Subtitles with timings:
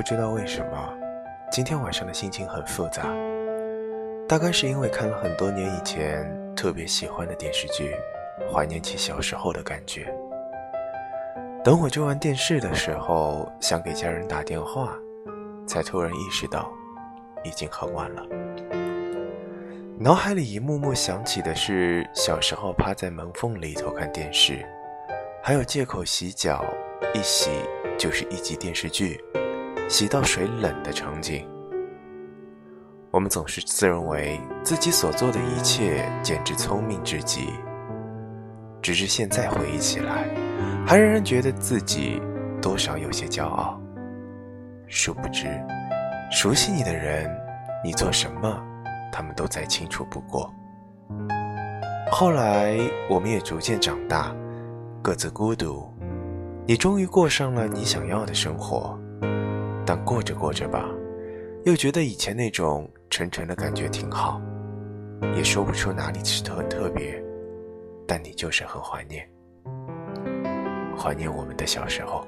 [0.00, 0.98] 不知道为什么，
[1.52, 3.02] 今天晚上的心情很复杂。
[4.26, 6.26] 大概是因为看了很多年以前
[6.56, 7.94] 特别喜欢的电视剧，
[8.50, 10.10] 怀念起小时候的感觉。
[11.62, 14.96] 等我追完电视的时候，想给家人打电话，
[15.66, 16.72] 才突然意识到，
[17.44, 18.22] 已经很晚了。
[19.98, 24.66] 脑海里一幕幕想起的是小时候趴在门缝里偷看电视，
[25.42, 26.64] 还有借口洗脚，
[27.12, 27.50] 一洗
[27.98, 29.22] 就是一集电视剧。
[29.90, 31.44] 洗到水冷的场景，
[33.10, 37.48] 我们总是自认为自己所做的一切简直聪明至极，
[38.80, 40.28] 只是现在回忆起来，
[40.86, 42.22] 还仍然觉得自己
[42.62, 43.80] 多少有些骄傲。
[44.86, 45.48] 殊不知，
[46.30, 47.28] 熟悉你的人，
[47.84, 48.62] 你做什么，
[49.10, 50.48] 他们都再清楚不过。
[52.12, 54.32] 后来，我们也逐渐长大，
[55.02, 55.92] 各自孤独，
[56.64, 58.96] 你终于过上了你想要的生活。
[59.90, 60.88] 但过着过着吧，
[61.64, 64.40] 又觉得以前那种沉沉的感觉挺好，
[65.34, 67.20] 也说不出哪里是特特别，
[68.06, 69.28] 但你就是很怀念，
[70.96, 72.24] 怀念我们的小时候。